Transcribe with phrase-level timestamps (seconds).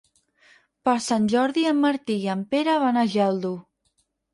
[0.89, 3.59] Per Sant Jordi en Martí i en Pere van a Geldo.